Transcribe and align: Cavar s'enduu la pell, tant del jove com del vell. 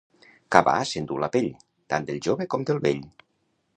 Cavar 0.55 0.77
s'enduu 0.91 1.21
la 1.25 1.29
pell, 1.37 1.49
tant 1.95 2.07
del 2.09 2.21
jove 2.29 2.49
com 2.55 2.67
del 2.71 2.83
vell. 2.87 3.05